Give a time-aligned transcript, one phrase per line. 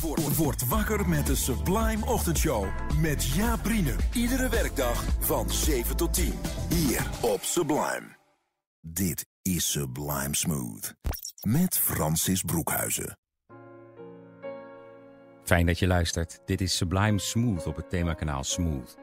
[0.00, 2.66] Word, word wakker met de Sublime Ochtendshow.
[3.00, 3.68] Met Jaap.
[4.12, 6.32] Iedere werkdag van 7 tot 10.
[6.68, 8.16] Hier op Sublime.
[8.80, 10.94] Dit is Sublime Smooth.
[11.40, 13.18] Met Francis Broekhuizen.
[15.42, 16.40] Fijn dat je luistert.
[16.44, 18.96] Dit is Sublime Smooth op het themakanaal Smooth.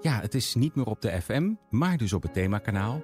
[0.00, 3.02] Ja, het is niet meer op de FM, maar dus op het themakanaal.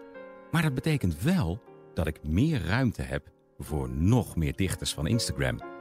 [0.50, 1.62] Maar dat betekent wel
[1.94, 5.79] dat ik meer ruimte heb voor nog meer dichters van Instagram.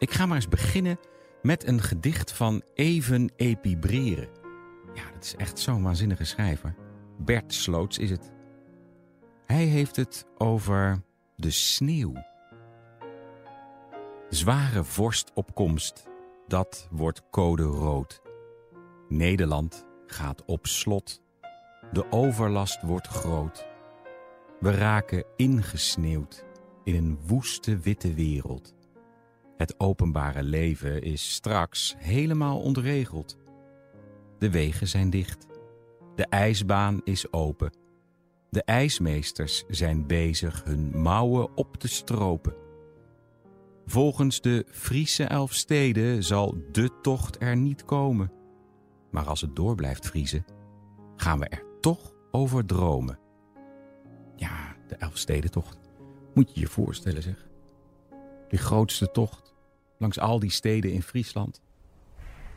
[0.00, 0.98] Ik ga maar eens beginnen
[1.42, 4.28] met een gedicht van Even Epibreren.
[4.94, 6.74] Ja, dat is echt zo'n waanzinnige schrijver.
[7.18, 8.32] Bert Sloots is het.
[9.46, 11.02] Hij heeft het over
[11.36, 12.12] de sneeuw.
[14.28, 16.06] Zware vorstopkomst,
[16.46, 18.22] dat wordt code rood.
[19.08, 21.22] Nederland gaat op slot.
[21.92, 23.66] De overlast wordt groot.
[24.60, 26.44] We raken ingesneeuwd
[26.84, 28.74] in een woeste witte wereld.
[29.60, 33.36] Het openbare leven is straks helemaal ontregeld.
[34.38, 35.46] De wegen zijn dicht.
[36.14, 37.72] De ijsbaan is open.
[38.50, 42.54] De ijsmeesters zijn bezig hun mouwen op te stropen.
[43.86, 48.32] Volgens de Friese elf steden zal de tocht er niet komen.
[49.10, 50.44] Maar als het door blijft vriezen,
[51.16, 53.18] gaan we er toch over dromen.
[54.36, 55.78] Ja, de Elfstedentocht.
[56.34, 57.49] Moet je je voorstellen, zeg.
[58.50, 59.54] Die grootste tocht
[59.98, 61.60] langs al die steden in Friesland.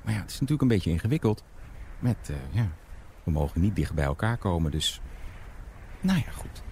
[0.03, 1.43] Maar ja, het is natuurlijk een beetje ingewikkeld.
[1.99, 2.67] Met, uh, ja,
[3.23, 5.01] we mogen niet dicht bij elkaar komen, dus...
[6.01, 6.63] Nou ja, goed.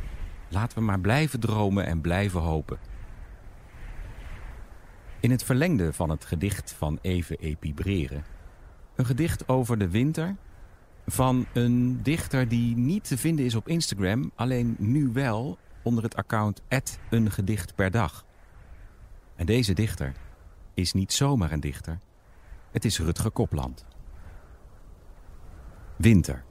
[0.50, 2.80] Laten we maar blijven dromen en blijven hopen.
[5.20, 8.24] In het verlengde van het gedicht van Even Epibreren...
[8.96, 10.36] een gedicht over de winter
[11.06, 14.31] van een dichter die niet te vinden is op Instagram...
[14.36, 16.62] alleen nu wel onder het account
[17.10, 18.26] een gedicht per dag.
[19.41, 20.13] En deze dichter
[20.74, 22.00] is niet zomaar een dichter.
[22.72, 23.85] Het is Rutger Kopland.
[25.96, 26.44] Winter.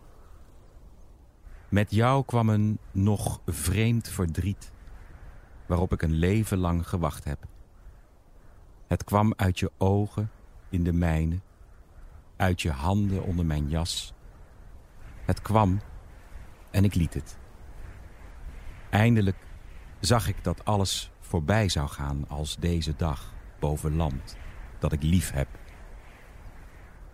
[1.69, 4.73] Met jou kwam een nog vreemd verdriet,
[5.67, 7.47] waarop ik een leven lang gewacht heb.
[8.87, 10.31] Het kwam uit je ogen
[10.69, 11.41] in de mijne,
[12.37, 14.13] uit je handen onder mijn jas.
[15.25, 15.81] Het kwam
[16.71, 17.39] en ik liet het.
[18.91, 19.37] Eindelijk
[20.01, 24.37] zag ik dat alles voorbij zou gaan als deze dag boven land
[24.79, 25.49] dat ik lief heb.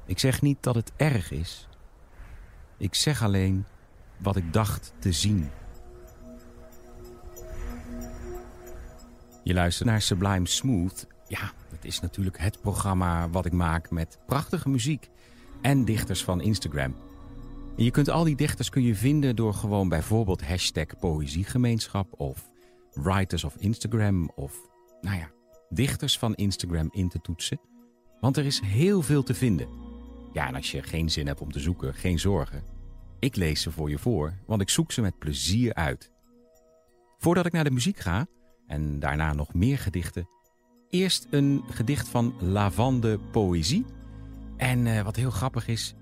[0.07, 1.69] Ik zeg niet dat het erg is.
[2.77, 3.65] Ik zeg alleen
[4.17, 5.51] wat ik dacht te zien.
[9.43, 11.07] Je luistert naar Sublime Smooth.
[11.29, 15.11] Ja, het is natuurlijk het programma wat ik maak met prachtige muziek
[15.63, 16.97] en dichters van Instagram.
[17.77, 22.55] En je kunt al die dichters kun je vinden door gewoon bijvoorbeeld hashtag poëziegemeenschap of
[22.97, 24.61] writers of Instagram of
[25.01, 25.31] nou ja,
[25.69, 27.61] dichters van Instagram in te toetsen.
[28.21, 29.69] Want er is heel veel te vinden.
[30.33, 32.63] Ja, en als je geen zin hebt om te zoeken, geen zorgen.
[33.19, 36.11] Ik lees ze voor je voor, want ik zoek ze met plezier uit.
[37.19, 38.27] Voordat ik naar de muziek ga,
[38.67, 40.29] en daarna nog meer gedichten,
[40.89, 43.85] eerst een gedicht van Lavande Poëzie.
[44.57, 45.95] En uh, wat heel grappig is,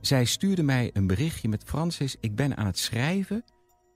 [0.00, 2.16] zij stuurde mij een berichtje met Francis.
[2.20, 3.44] Ik ben aan het schrijven,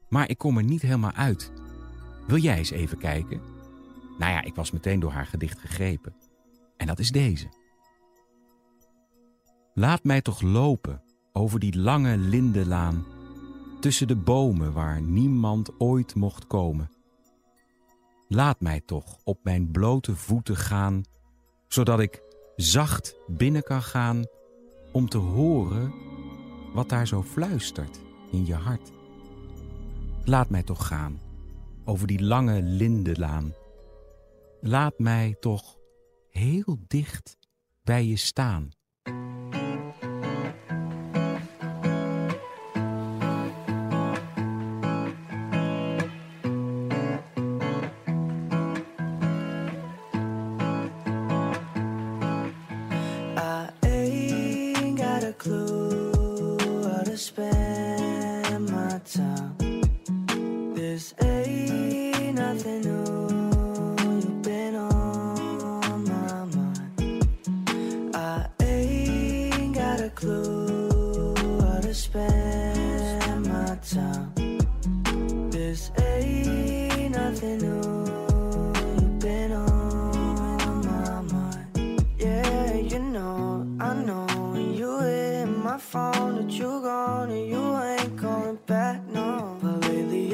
[0.08, 1.52] maar ik kom er niet helemaal uit.
[2.32, 3.40] Wil jij eens even kijken?
[4.18, 6.14] Nou ja, ik was meteen door haar gedicht gegrepen.
[6.76, 7.48] En dat is deze.
[9.74, 13.04] Laat mij toch lopen over die lange lindenlaan,
[13.80, 16.90] tussen de bomen waar niemand ooit mocht komen.
[18.28, 21.02] Laat mij toch op mijn blote voeten gaan,
[21.68, 22.22] zodat ik
[22.56, 24.24] zacht binnen kan gaan
[24.92, 25.92] om te horen
[26.74, 28.90] wat daar zo fluistert in je hart.
[30.24, 31.30] Laat mij toch gaan
[31.84, 33.54] over die lange lindenlaan.
[34.60, 35.78] Laat mij toch
[36.28, 37.36] heel dicht
[37.82, 38.70] bij je staan.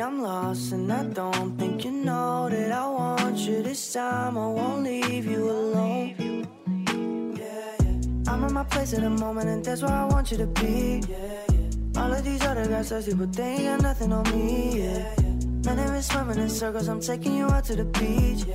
[0.09, 4.39] I'm lost and I don't think you know that I want you this time.
[4.39, 6.49] I won't leave you alone.
[7.37, 8.33] Yeah.
[8.33, 11.03] I'm in my place at the moment and that's where I want you to be.
[11.95, 14.81] All of these other guys thirsty, but they ain't got nothing on me.
[14.81, 15.15] Yeah,
[15.67, 16.89] Man, they've swimming in circles.
[16.89, 18.47] I'm taking you out to the beach.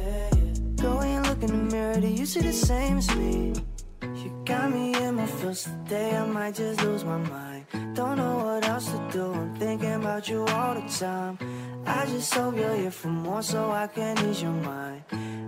[0.81, 3.53] Go and look in the mirror, do you see the same as me?
[4.01, 6.17] You got me in my first day.
[6.17, 7.65] I might just lose my mind.
[7.93, 11.37] Don't know what else to do, I'm thinking about you all the time.
[11.85, 15.03] I just hope you're here for more so I can ease your mind.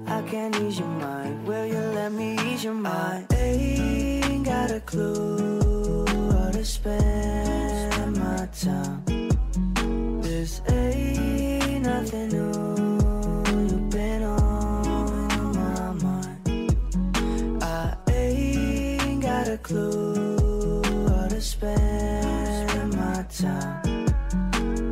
[0.05, 1.47] I can ease your mind.
[1.47, 3.25] Will you let me ease your mind?
[3.31, 9.01] I ain't got a clue how to spend my time.
[10.21, 12.53] This ain't nothing new.
[13.69, 16.77] You've been on my mind.
[17.63, 20.04] I ain't got a clue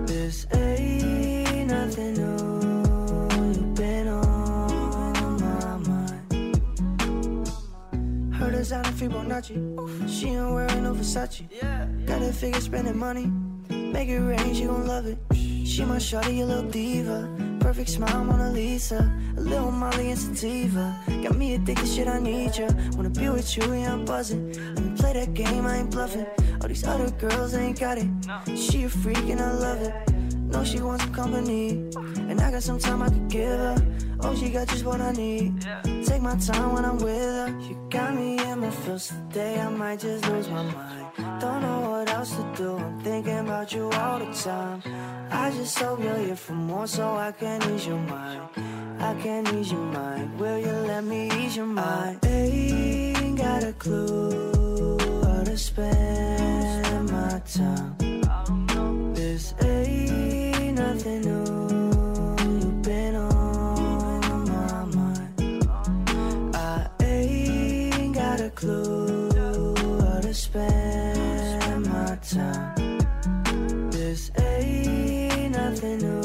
[0.05, 2.37] This ain't nothing new.
[3.53, 6.55] You've been on my mind.
[8.35, 9.55] Heard it's out of Fibonacci.
[10.07, 11.47] She ain't wearing no Versace.
[12.05, 13.31] Got a figure spending money.
[13.69, 15.17] Make it rain, she gon' love it.
[15.33, 17.42] She my shawty, a little diva.
[17.73, 19.11] Perfect smile, Mona Lisa.
[19.35, 20.95] A little Molly and sativa.
[21.23, 22.69] Got me addicted, shit, I need ya.
[22.91, 24.53] Wanna be with you, yeah, I'm buzzing.
[24.75, 26.27] Let me play that game, I ain't bluffing.
[26.61, 28.07] All these other girls ain't got it.
[28.55, 30.13] She a freak and I love it.
[30.51, 31.89] Know she wants some company.
[32.29, 33.75] And I got some time I could give her.
[34.19, 35.65] Oh, she got just what I need.
[36.05, 37.59] Take my time when I'm with her.
[37.59, 41.41] You got me in my first day, I might just lose my mind.
[41.41, 41.89] Don't know
[42.23, 42.77] else to do.
[42.77, 44.81] I'm thinking about you all the time.
[45.29, 48.41] I just hope you're here for more so I can ease your mind.
[48.99, 50.39] I can ease your mind.
[50.39, 52.19] Will you let me ease your mind?
[52.23, 59.13] I ain't got a clue how to spend my time.
[59.13, 61.47] This ain't nothing new.
[62.53, 65.65] You've been on my mind.
[66.55, 69.29] I ain't got a clue
[69.99, 71.02] how to spend
[72.23, 72.97] time.
[73.89, 76.21] This ain't nothing new.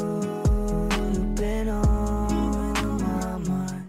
[1.13, 3.87] You've been on my mind.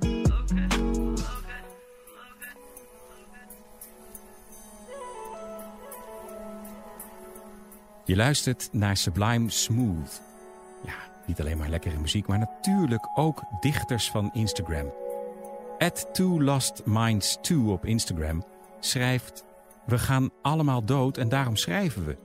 [8.04, 10.22] Je luistert naar Sublime Smooth.
[10.84, 10.94] Ja,
[11.26, 14.92] niet alleen maar lekkere muziek, maar natuurlijk ook dichters van Instagram.
[15.78, 18.44] At Two Lost Minds 2 op Instagram
[18.80, 19.48] schrijft...
[19.90, 22.16] We gaan allemaal dood en daarom schrijven we.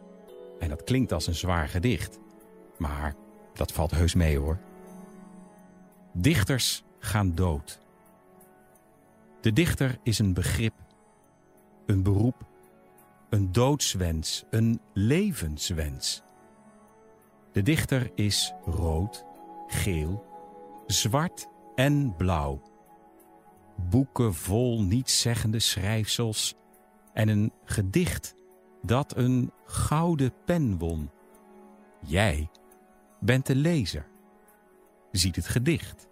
[0.60, 2.20] En dat klinkt als een zwaar gedicht.
[2.78, 3.16] Maar
[3.54, 4.60] dat valt heus mee hoor.
[6.14, 7.80] Dichters gaan dood.
[9.42, 10.74] De dichter is een begrip,
[11.86, 12.46] een beroep,
[13.30, 16.22] een doodswens, een levenswens.
[17.52, 19.26] De dichter is rood,
[19.68, 20.26] geel,
[20.88, 22.62] zwart en blauw.
[23.90, 26.56] Boeken vol nietszeggende schrijfsels
[27.16, 28.36] en een gedicht
[28.82, 31.10] dat een gouden pen won.
[32.02, 32.50] Jij
[33.20, 34.08] bent de lezer,
[35.12, 36.08] ziet het gedicht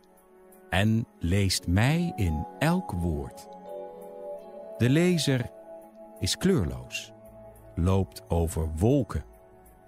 [0.69, 3.48] en leest mij in elk woord.
[4.77, 5.51] De lezer
[6.19, 7.13] is kleurloos,
[7.75, 9.25] loopt over wolken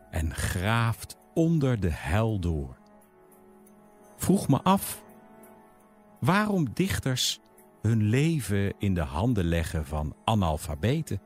[0.09, 2.77] en graaft onder de hel door.
[4.15, 5.03] Vroeg me af
[6.19, 7.39] waarom dichters
[7.85, 11.21] hun leven in de handen leggen van analfabeten.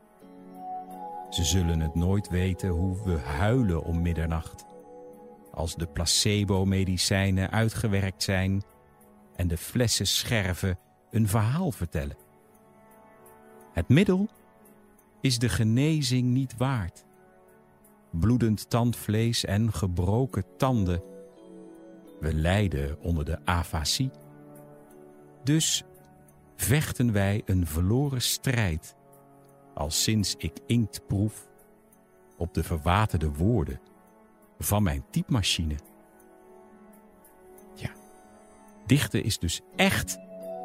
[1.29, 4.65] Ze zullen het nooit weten hoe we huilen om middernacht.
[5.51, 8.63] Als de placebo-medicijnen uitgewerkt zijn
[9.35, 10.79] en de flessen scherven
[11.11, 12.17] een verhaal vertellen.
[13.71, 14.29] Het middel
[15.21, 17.05] is de genezing niet waard.
[18.11, 21.03] Bloedend tandvlees en gebroken tanden.
[22.19, 24.11] We lijden onder de afasie.
[25.43, 25.83] Dus
[26.61, 28.95] vechten wij een verloren strijd,
[29.73, 31.47] al sinds ik inkt proef
[32.37, 33.79] op de verwaterde woorden
[34.57, 35.75] van mijn typemachine.
[37.73, 37.89] Ja,
[38.85, 40.17] dichten is dus echt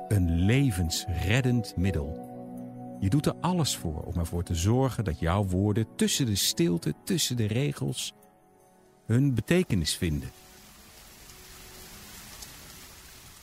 [0.08, 2.32] een levensreddend middel.
[3.00, 6.94] Je doet er alles voor om ervoor te zorgen dat jouw woorden tussen de stilte,
[7.04, 8.14] tussen de regels,
[9.06, 10.30] hun betekenis vinden.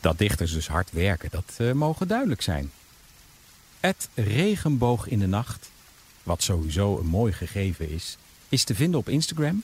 [0.02, 2.72] Dat dichters dus hard werken, dat uh, mogen duidelijk zijn.
[3.80, 5.72] Het regenboog in de nacht,
[6.24, 8.18] wat sowieso een mooi gegeven is,
[8.50, 9.64] is te vinden op Instagram.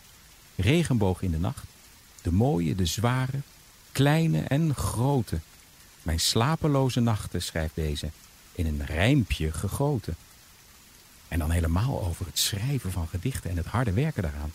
[0.56, 1.66] Regenboog in de nacht.
[2.22, 3.40] De mooie, de zware,
[3.92, 5.40] kleine en grote.
[6.02, 8.10] Mijn slapeloze nachten, schrijft deze,
[8.52, 10.16] in een rijmpje gegoten.
[11.28, 14.52] En dan helemaal over het schrijven van gedichten en het harde werken daaraan.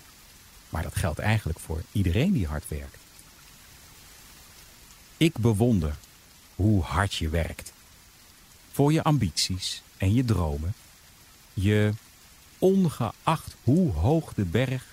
[0.69, 2.97] Maar dat geldt eigenlijk voor iedereen die hard werkt.
[5.23, 5.97] Ik bewonder
[6.55, 7.73] hoe hard je werkt.
[8.73, 10.75] Voor je ambities en je dromen.
[11.55, 11.93] Je,
[12.59, 14.85] ongeacht hoe hoog de berg,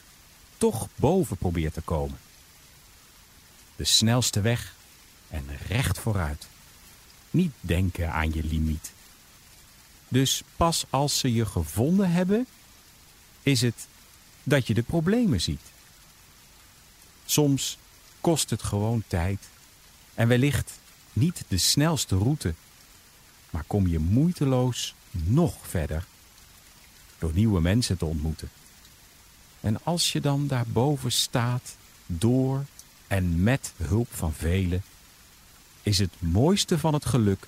[0.58, 2.20] toch boven probeert te komen.
[3.76, 4.76] De snelste weg
[5.30, 6.48] en recht vooruit.
[7.30, 8.92] Niet denken aan je limiet.
[10.08, 12.48] Dus pas als ze je gevonden hebben,
[13.44, 13.88] is het
[14.44, 15.72] dat je de problemen ziet.
[17.26, 17.78] Soms
[18.22, 19.48] kost het gewoon tijd
[20.20, 20.80] en wellicht
[21.14, 22.54] niet de snelste route,
[23.50, 26.06] maar kom je moeiteloos nog verder
[27.18, 28.50] door nieuwe mensen te ontmoeten.
[29.60, 32.66] En als je dan daarboven staat, door
[33.08, 34.84] en met hulp van velen,
[35.84, 37.48] is het mooiste van het geluk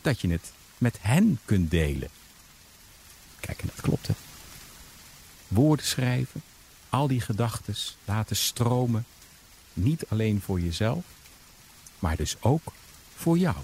[0.00, 2.08] dat je het met hen kunt delen.
[3.40, 4.14] Kijk, en dat klopt hè.
[5.48, 6.42] Woorden schrijven,
[6.88, 7.74] al die gedachten
[8.04, 9.06] laten stromen,
[9.72, 11.04] niet alleen voor jezelf,
[11.98, 12.72] maar dus ook
[13.16, 13.56] voor jou.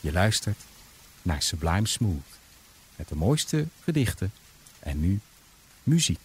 [0.00, 0.60] Je luistert
[1.22, 2.38] naar Sublime Smooth
[2.96, 4.32] met de mooiste gedichten
[4.78, 5.20] en nu
[5.82, 6.20] muziek.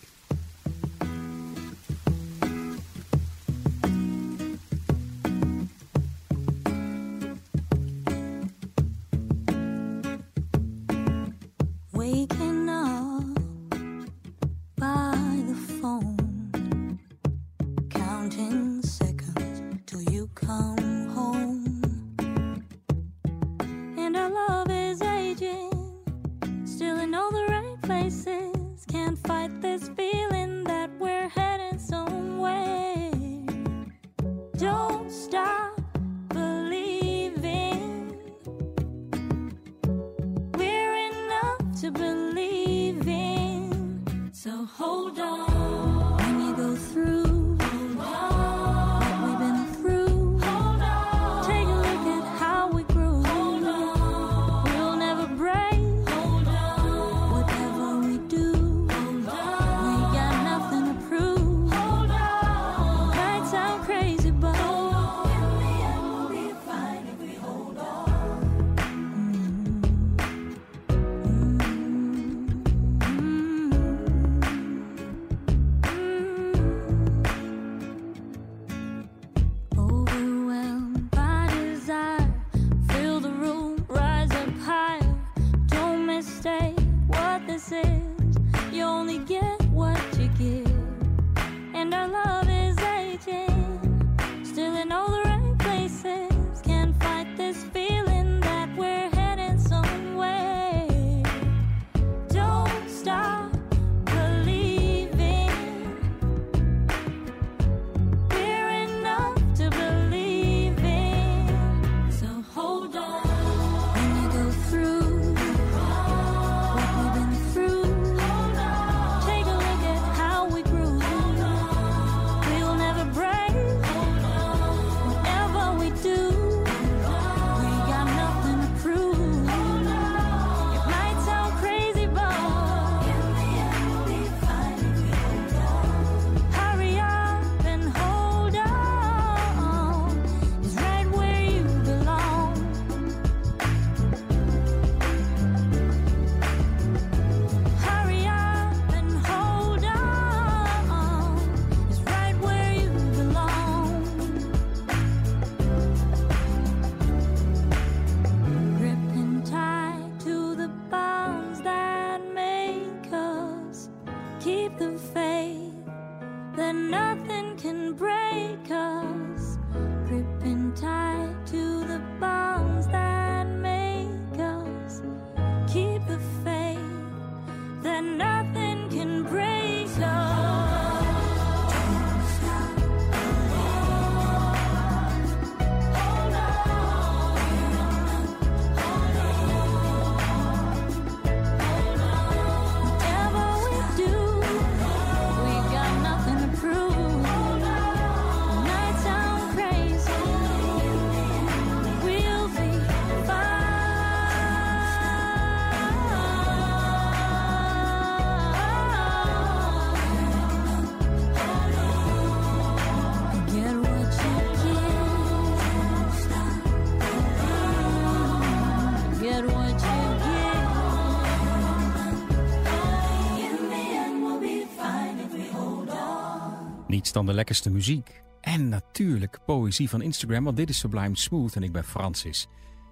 [226.97, 228.21] niets dan de lekkerste muziek.
[228.41, 232.47] En natuurlijk poëzie van Instagram, want dit is Sublime Smooth en ik ben Francis.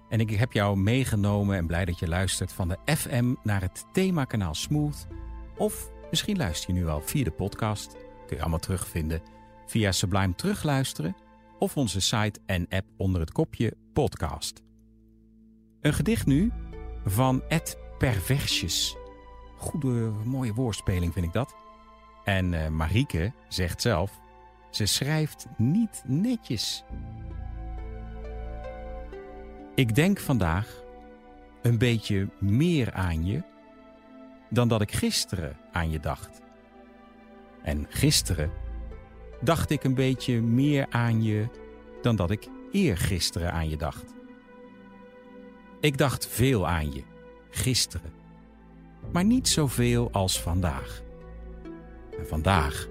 [0.08, 3.84] En ik heb jou meegenomen en blij dat je luistert van de FM naar het
[3.92, 5.06] themakanaal Smooth.
[5.56, 7.96] Of misschien luister je nu al via de podcast.
[8.26, 9.22] Kun je allemaal terugvinden.
[9.66, 11.16] Via Sublime terugluisteren
[11.58, 14.62] of onze site en app onder het kopje podcast.
[15.80, 16.52] Een gedicht nu
[17.04, 18.96] van Ed Perversjes.
[19.56, 21.65] Goede, mooie woordspeling vind ik dat.
[22.26, 24.20] En uh, Marieke zegt zelf,
[24.70, 26.84] ze schrijft niet netjes.
[29.74, 30.82] Ik denk vandaag
[31.62, 33.42] een beetje meer aan je
[34.50, 36.40] dan dat ik gisteren aan je dacht.
[37.62, 38.50] En gisteren
[39.40, 41.48] dacht ik een beetje meer aan je
[42.02, 44.14] dan dat ik eergisteren aan je dacht.
[45.80, 47.02] Ik dacht veel aan je,
[47.50, 48.12] gisteren,
[49.12, 51.04] maar niet zoveel als vandaag.
[52.18, 52.88] En vandaag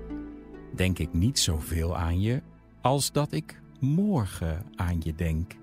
[0.75, 2.41] denk ik niet zoveel aan je
[2.81, 5.55] als dat ik morgen aan je denk.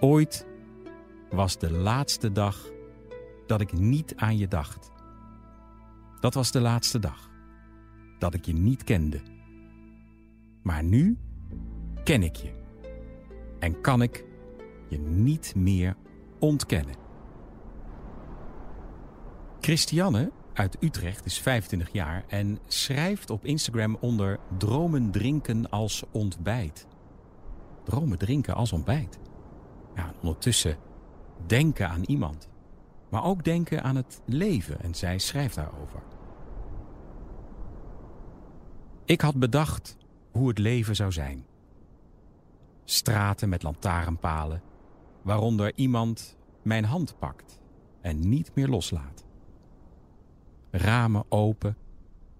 [0.00, 0.46] Ooit
[1.30, 2.70] was de laatste dag
[3.46, 4.90] dat ik niet aan je dacht.
[6.20, 7.30] Dat was de laatste dag
[8.18, 9.20] dat ik je niet kende.
[10.62, 11.18] Maar nu
[12.04, 12.52] ken ik je
[13.58, 14.24] en kan ik
[14.88, 15.96] je niet meer
[16.38, 16.94] ontkennen.
[19.60, 26.86] Christiane uit Utrecht is 25 jaar en schrijft op Instagram onder dromen drinken als ontbijt.
[27.84, 29.18] Dromen drinken als ontbijt.
[29.94, 30.76] Ja, ondertussen
[31.46, 32.48] denken aan iemand.
[33.08, 36.02] Maar ook denken aan het leven en zij schrijft daarover.
[39.04, 39.96] Ik had bedacht
[40.30, 41.46] hoe het leven zou zijn.
[42.84, 44.62] Straten met lantaarnpalen,
[45.22, 47.60] waaronder iemand mijn hand pakt
[48.00, 49.28] en niet meer loslaat.
[50.70, 51.76] Ramen open,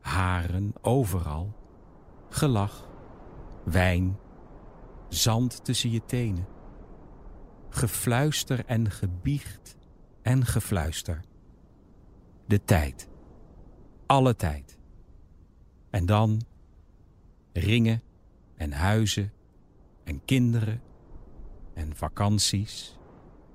[0.00, 1.52] haren overal,
[2.28, 2.88] gelach,
[3.64, 4.18] wijn,
[5.08, 6.46] zand tussen je tenen
[7.70, 9.76] gefluister en gebiecht
[10.22, 11.20] en gefluister.
[12.46, 13.08] De tijd.
[14.06, 14.78] Alle tijd.
[15.90, 16.40] En dan
[17.52, 18.02] ringen
[18.54, 19.32] en huizen
[20.04, 20.82] en kinderen
[21.74, 22.98] en vakanties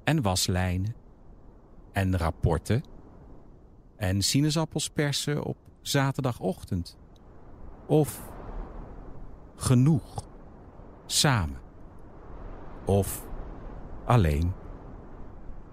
[0.03, 0.95] en waslijnen
[1.91, 2.83] en rapporten
[3.95, 6.97] en sinaasappels persen op zaterdagochtend.
[7.86, 8.31] Of
[9.55, 10.23] genoeg
[11.05, 11.60] samen.
[12.86, 13.27] Of
[14.05, 14.53] alleen,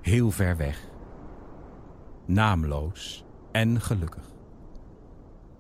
[0.01, 0.91] heel ver weg,
[2.25, 4.31] naamloos en gelukkig.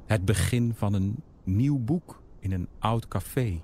[0.06, 3.62] Het begin van een nieuw boek in een oud café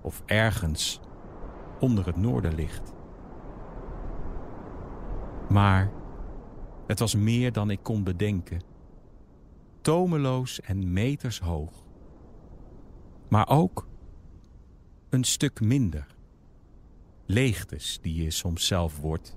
[0.00, 1.00] of ergens
[1.80, 2.92] onder het noorderlicht.
[5.48, 5.90] Maar
[6.88, 8.60] het was meer dan ik kon bedenken.
[9.80, 11.72] Tomeloos en meters hoog.
[13.28, 13.88] Maar ook
[15.08, 16.06] een stuk minder
[17.26, 19.36] leegtes die je soms zelf wordt,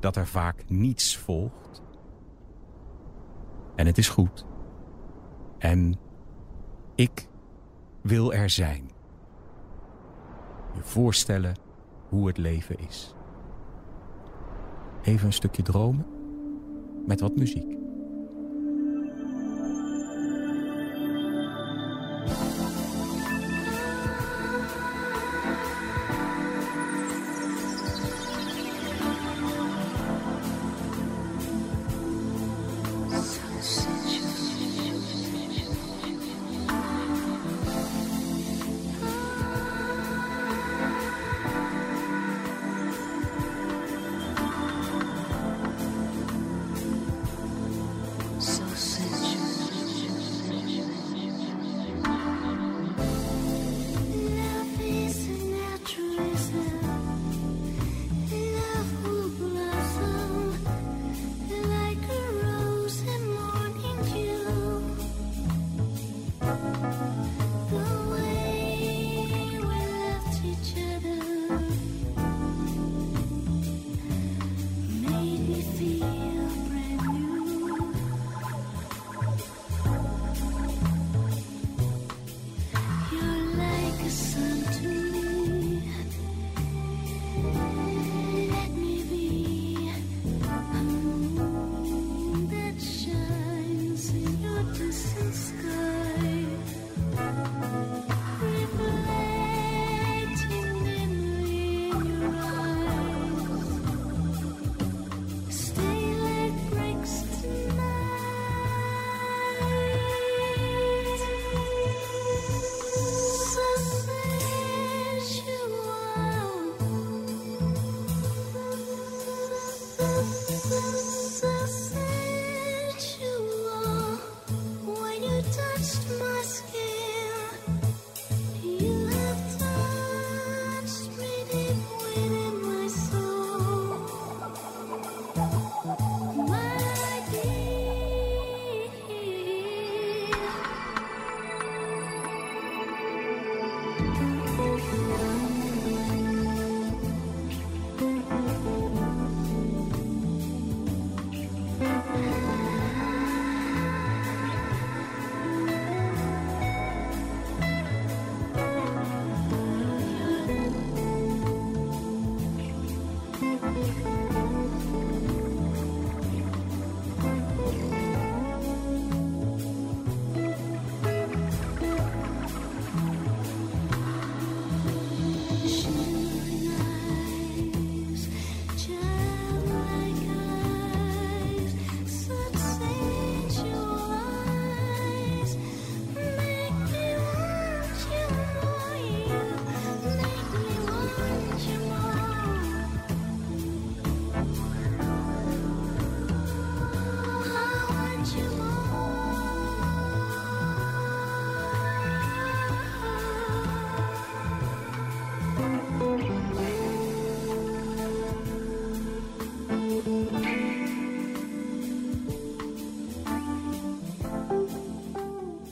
[0.00, 1.82] dat er vaak niets volgt.
[3.76, 4.44] En het is goed.
[5.58, 5.98] En
[6.94, 7.28] ik
[8.02, 8.90] wil er zijn.
[10.74, 11.54] Je voorstellen
[12.08, 13.14] hoe het leven is.
[15.02, 16.09] Even een stukje dromen
[17.06, 17.79] met wat muziek.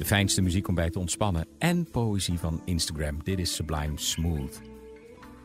[0.09, 3.23] Fijnste muziek om bij te ontspannen en poëzie van Instagram.
[3.23, 4.61] Dit is Sublime Smooth.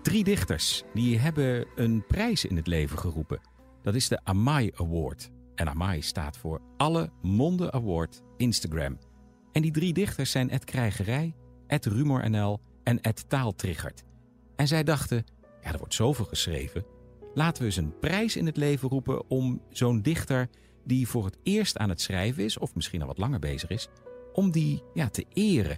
[0.02, 3.42] Drie dichters die hebben een prijs in het leven geroepen.
[3.82, 5.30] Dat is de Amai Award.
[5.56, 8.98] En Amai staat voor Alle Monden Award Instagram.
[9.52, 11.36] En die drie dichters zijn Ed Krijgerij,
[11.68, 14.04] Ed RumorNL en Ed Taaltriggert.
[14.56, 15.26] En zij dachten,
[15.62, 16.86] ja, er wordt zoveel geschreven.
[17.34, 20.50] Laten we eens een prijs in het leven roepen om zo'n dichter
[20.86, 23.90] die voor het eerst aan het schrijven is, of misschien al wat langer bezig is,
[24.34, 25.78] om die ja, te eren.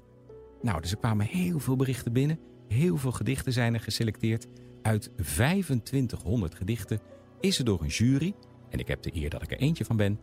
[0.62, 2.40] Nou, dus er kwamen heel veel berichten binnen.
[2.68, 4.48] Heel veel gedichten zijn er geselecteerd.
[4.82, 7.00] Uit 2500 gedichten
[7.40, 8.34] is er door een jury,
[8.70, 10.20] en ik heb de eer dat ik er eentje van ben,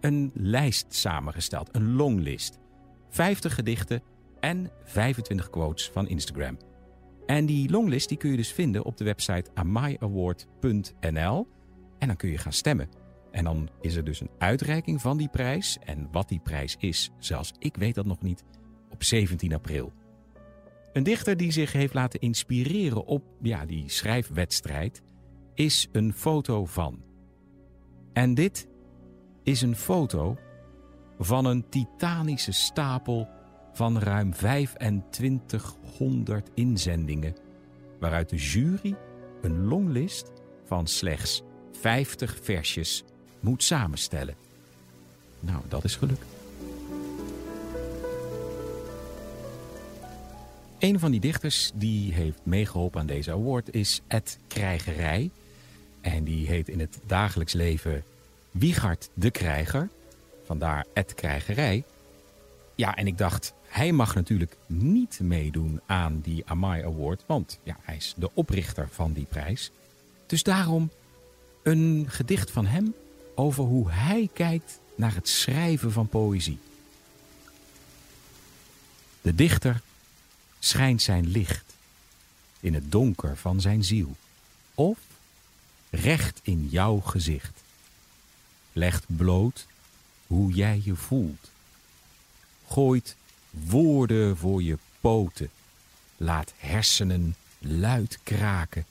[0.00, 2.58] een lijst samengesteld, een longlist.
[3.08, 4.02] 50 gedichten
[4.40, 6.56] en 25 quotes van Instagram.
[7.26, 11.48] En die longlist die kun je dus vinden op de website amaiaward.nl.
[11.98, 12.88] En dan kun je gaan stemmen.
[13.30, 15.78] En dan is er dus een uitreiking van die prijs.
[15.84, 18.44] En wat die prijs is, zelfs ik weet dat nog niet,
[18.90, 19.92] op 17 april.
[20.92, 25.02] Een dichter die zich heeft laten inspireren op ja, die schrijfwedstrijd
[25.54, 27.02] is een foto van.
[28.12, 28.68] En dit
[29.42, 30.38] is een foto
[31.18, 33.28] van een titanische stapel
[33.72, 37.36] van ruim 2500 inzendingen,
[38.00, 38.96] waaruit de jury
[39.40, 40.32] een longlist
[40.64, 43.04] van slechts 50 versjes
[43.40, 44.34] moet samenstellen.
[45.40, 46.20] Nou, dat is geluk.
[50.78, 55.30] Een van die dichters die heeft meegeholpen aan deze award is Ed Krijgerij.
[56.00, 58.04] En die heet in het dagelijks leven
[58.50, 59.88] Wiegard de Krijger.
[60.44, 61.84] Vandaar Ed Krijgerij.
[62.74, 67.76] Ja, en ik dacht, hij mag natuurlijk niet meedoen aan die Amai Award, want ja,
[67.80, 69.70] hij is de oprichter van die prijs.
[70.26, 70.90] Dus daarom
[71.62, 72.94] een gedicht van hem
[73.40, 76.58] over hoe hij kijkt naar het schrijven van poëzie.
[79.20, 79.80] De dichter
[80.58, 81.74] schijnt zijn licht
[82.60, 84.16] in het donker van zijn ziel,
[84.74, 84.98] of
[85.90, 87.62] recht in jouw gezicht.
[88.72, 89.66] Legt bloot
[90.26, 91.50] hoe jij je voelt.
[92.66, 93.16] Gooit
[93.50, 95.50] woorden voor je poten.
[96.16, 98.86] Laat hersenen luid kraken.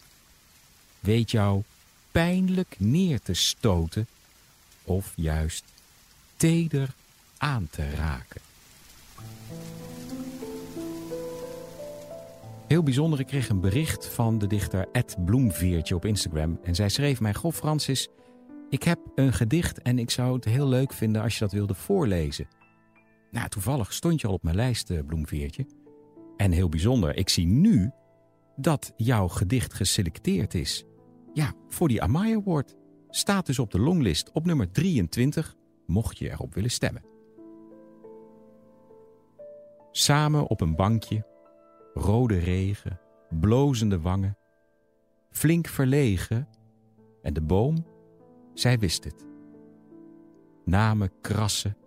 [0.99, 1.63] Weet jou
[2.12, 4.07] pijnlijk neer te stoten
[4.89, 5.65] of juist
[6.36, 6.89] teder
[7.38, 8.41] aan te raken.
[12.67, 16.60] Heel bijzonder, ik kreeg een bericht van de dichter Ed Bloemveertje op Instagram.
[16.63, 18.08] En zij schreef mij, Goh Francis,
[18.69, 21.73] ik heb een gedicht en ik zou het heel leuk vinden als je dat wilde
[21.73, 22.47] voorlezen.
[23.32, 25.65] Nou, toevallig stond je al op mijn lijst, eh, Bloemveertje.
[26.38, 27.91] En heel bijzonder, ik zie nu
[28.56, 30.84] dat jouw gedicht geselecteerd is.
[31.34, 32.75] Ja, voor die Amai Award.
[33.09, 37.03] Staat dus op de longlist op nummer 23, mocht je erop willen stemmen.
[39.91, 41.25] Samen op een bankje,
[41.93, 44.37] rode regen, blozende wangen,
[45.31, 46.47] flink verlegen
[47.21, 47.85] en de boom,
[48.53, 49.25] zij wist het.
[50.65, 51.77] Namen krassen,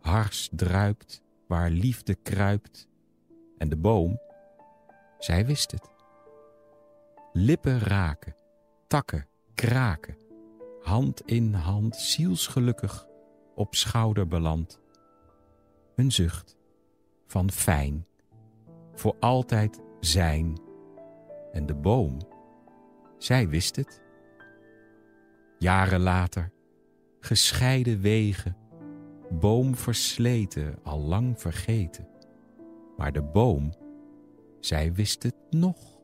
[0.00, 2.88] hars druipt, waar liefde kruipt.
[3.58, 4.20] En de boom,
[5.18, 5.90] zij wist het.
[7.32, 8.34] Lippen raken,
[8.86, 9.26] takken
[9.56, 10.16] kraken,
[10.86, 13.06] hand in hand, zielsgelukkig
[13.54, 14.80] op schouder beland.
[15.94, 16.56] Een zucht
[17.26, 18.06] van fijn,
[18.92, 20.60] voor altijd zijn.
[21.52, 22.18] En de boom,
[23.18, 24.02] zij wist het.
[25.58, 26.52] Jaren later,
[27.20, 28.56] gescheiden wegen,
[29.30, 32.08] boom versleten, al lang vergeten.
[32.96, 33.72] Maar de boom,
[34.60, 36.00] zij wist het nog.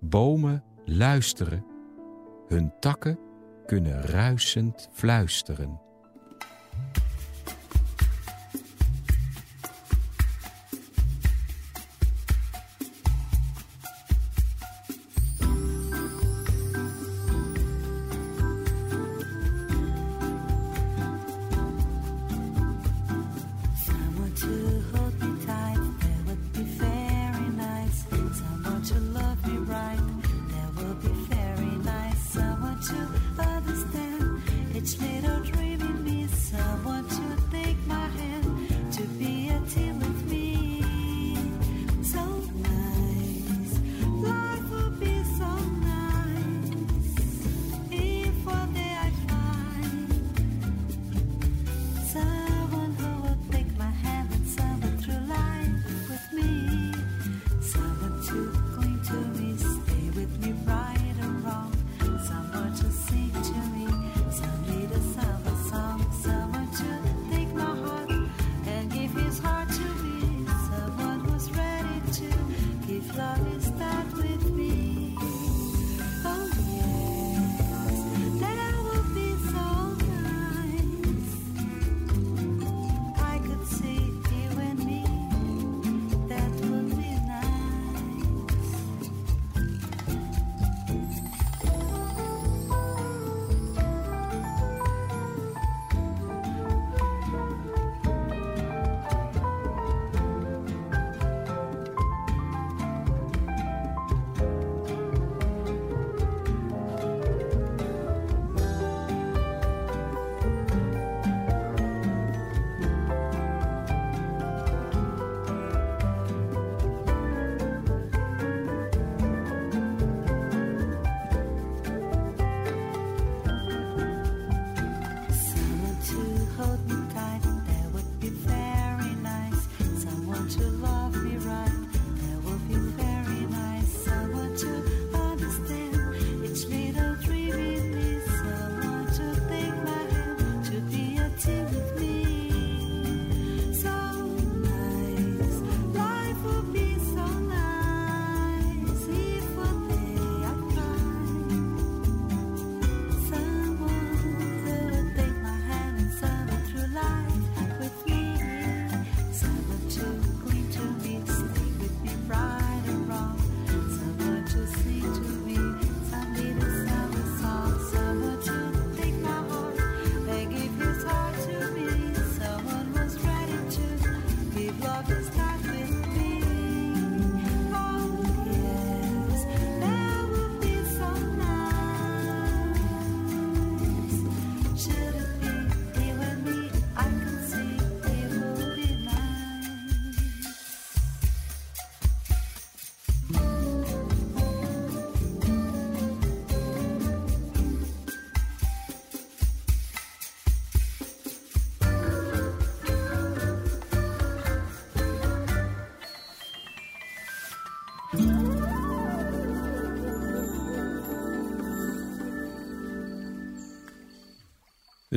[0.00, 1.64] Bomen luisteren,
[2.46, 3.28] hun takken
[3.70, 5.80] kunnen ruisend fluisteren.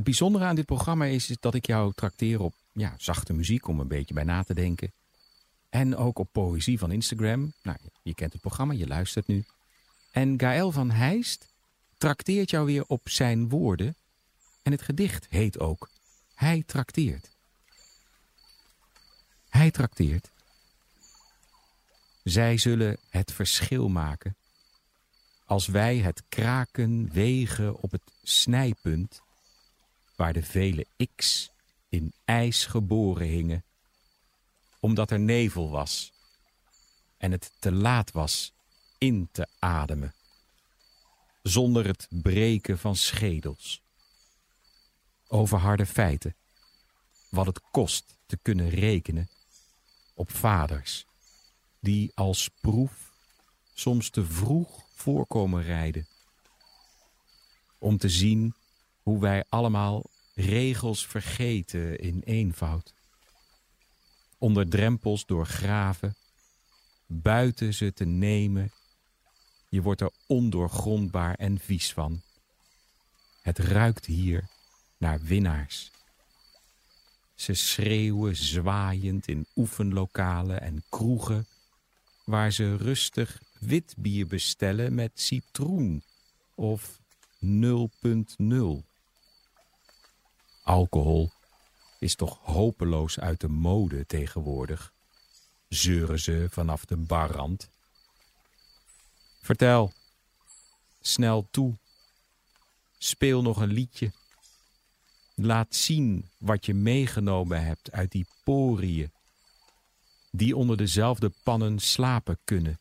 [0.03, 3.79] Het bijzondere aan dit programma is, dat ik jou trakteer op ja, zachte muziek om
[3.79, 4.91] een beetje bij na te denken.
[5.69, 7.53] En ook op poëzie van Instagram.
[7.61, 9.45] Nou, je kent het programma, je luistert nu.
[10.11, 11.47] En Gaël van Heist
[11.97, 13.95] trakteert jou weer op zijn woorden.
[14.63, 15.89] En het gedicht heet ook
[16.35, 17.29] Hij trakteert.
[19.49, 20.31] Hij trakteert.
[22.23, 24.35] Zij zullen het verschil maken.
[25.45, 29.21] Als wij het kraken wegen op het snijpunt,
[30.15, 31.52] waar de vele x
[31.89, 33.63] in ijs geboren hingen,
[34.80, 36.12] omdat er nevel was
[37.17, 38.54] en het te laat was
[38.97, 40.13] in te ademen,
[41.41, 43.82] zonder het breken van schedels.
[45.28, 46.36] Over harde feiten,
[47.30, 49.30] wat het kost te kunnen rekenen
[50.13, 51.06] op vaders
[51.80, 53.12] die als proef
[53.73, 56.08] soms te vroeg voorkomen rijden.
[57.78, 58.56] Om te zien
[59.03, 60.03] hoe wij allemaal
[60.35, 62.93] regels vergeten in eenvoud.
[64.37, 66.15] Onder drempels doorgraven,
[67.05, 68.71] buiten ze te nemen.
[69.69, 72.21] Je wordt er ondoorgrondbaar en vies van.
[73.41, 74.49] Het ruikt hier
[74.97, 75.91] naar winnaars.
[77.35, 81.47] Ze schreeuwen zwaaiend in oefenlokalen en kroegen
[82.25, 86.03] waar ze rustig wit bier bestellen met citroen
[86.55, 86.99] of
[87.45, 88.92] 0.0.
[90.63, 91.32] Alcohol
[91.99, 94.93] is toch hopeloos uit de mode tegenwoordig,
[95.67, 97.69] zeuren ze vanaf de barrand.
[99.41, 99.93] Vertel,
[101.02, 101.78] snel toe,
[102.97, 104.12] speel nog een liedje.
[105.36, 109.12] Laat zien wat je meegenomen hebt uit die poriën
[110.32, 112.80] die onder dezelfde pannen slapen kunnen.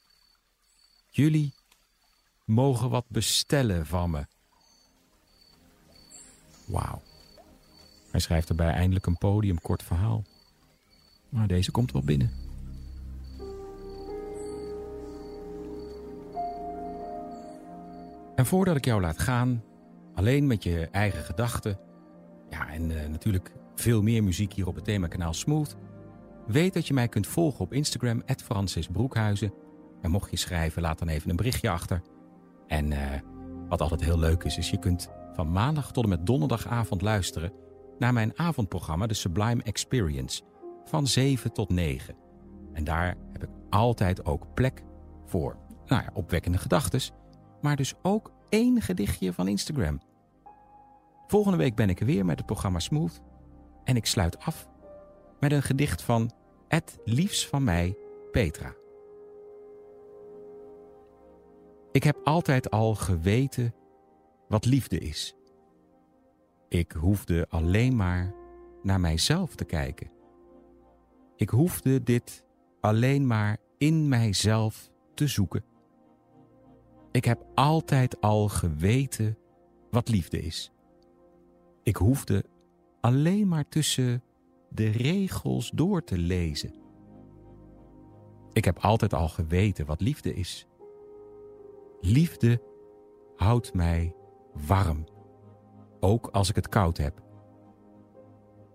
[1.11, 1.55] Jullie
[2.45, 4.27] mogen wat bestellen van me.
[6.64, 7.03] Wauw.
[8.12, 10.22] Hij schrijft erbij eindelijk een podium kort verhaal.
[11.29, 12.31] Maar deze komt wel binnen.
[18.35, 19.62] En voordat ik jou laat gaan,
[20.14, 21.79] alleen met je eigen gedachten,
[22.51, 25.77] ja, en uh, natuurlijk veel meer muziek hier op het themakanaal Smooth,
[26.46, 29.53] Weet dat je mij kunt volgen op Instagram, Francis Broekhuizen.
[30.01, 32.03] En mocht je schrijven, laat dan even een berichtje achter.
[32.66, 32.98] En uh,
[33.68, 37.53] wat altijd heel leuk is, is je kunt van maandag tot en met donderdagavond luisteren
[37.98, 40.42] naar mijn avondprogramma, de Sublime Experience,
[40.85, 42.16] van 7 tot 9.
[42.72, 44.83] En daar heb ik altijd ook plek
[45.26, 47.00] voor nou ja, opwekkende gedachten,
[47.61, 50.00] maar dus ook één gedichtje van Instagram.
[51.26, 53.20] Volgende week ben ik er weer met het programma Smooth
[53.85, 54.68] en ik sluit af
[55.40, 56.31] met een gedicht van
[56.68, 57.96] Het liefst van mij,
[58.31, 58.74] Petra.
[61.92, 63.74] Ik heb altijd al geweten
[64.48, 65.35] wat liefde is.
[66.72, 68.35] Ik hoefde alleen maar
[68.82, 70.11] naar mijzelf te kijken.
[71.37, 72.44] Ik hoefde dit
[72.80, 75.64] alleen maar in mijzelf te zoeken.
[77.11, 79.38] Ik heb altijd al geweten
[79.90, 80.72] wat liefde is.
[81.82, 82.44] Ik hoefde
[83.00, 84.22] alleen maar tussen
[84.68, 86.74] de regels door te lezen.
[88.52, 90.66] Ik heb altijd al geweten wat liefde is.
[92.00, 92.62] Liefde
[93.37, 94.14] houdt mij
[94.66, 95.04] warm,
[96.05, 97.23] ook als ik het koud heb.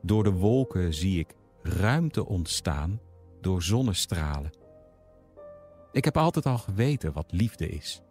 [0.02, 3.00] Door de wolken zie ik ruimte ontstaan
[3.42, 4.52] door zonnestralen.
[5.92, 8.02] Ik heb altijd al geweten wat liefde is.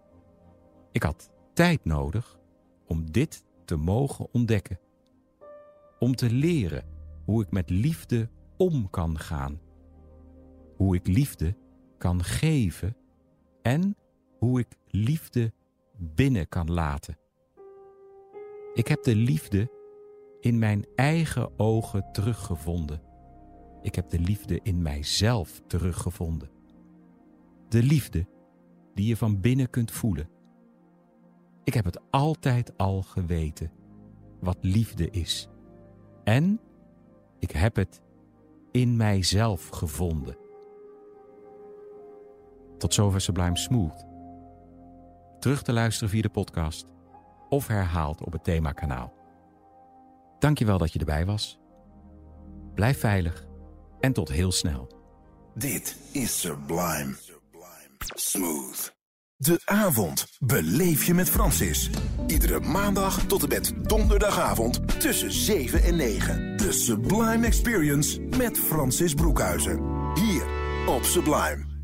[0.93, 2.39] Ik had tijd nodig
[2.87, 4.79] om dit te mogen ontdekken.
[5.99, 6.85] Om te leren
[7.25, 9.61] hoe ik met liefde om kan gaan.
[10.77, 11.57] Hoe ik liefde
[11.99, 12.97] kan geven
[13.63, 13.97] en
[14.39, 15.53] hoe ik liefde
[15.99, 17.19] binnen kan laten.
[18.77, 19.71] Ik heb de liefde
[20.41, 23.01] in mijn eigen ogen teruggevonden.
[23.83, 26.51] Ik heb de liefde in mijzelf teruggevonden.
[27.69, 28.27] De liefde
[28.95, 30.29] die je van binnen kunt voelen.
[31.65, 33.71] Ik heb het altijd al geweten
[34.41, 35.49] wat liefde is.
[36.25, 36.61] En
[37.39, 38.01] ik heb het
[38.71, 40.37] in mijzelf gevonden.
[42.79, 44.07] Tot zover Sublime Smooth.
[45.39, 46.95] Terug te luisteren via de podcast
[47.57, 49.13] of herhaald op het themakanaal.
[50.39, 51.59] Dankjewel dat je erbij was.
[52.75, 53.47] Blijf veilig
[54.01, 54.89] en tot heel snel.
[55.55, 57.15] Dit is Sublime.
[58.15, 58.95] Smooth.
[59.37, 61.91] De avond beleef je met Francis.
[62.27, 66.57] Iedere maandag tot en met donderdagavond tussen 7 en 9.
[66.57, 69.81] De Sublime Experience met Francis Broekhuizen.
[70.15, 70.47] Hier
[70.87, 71.76] op Sublime.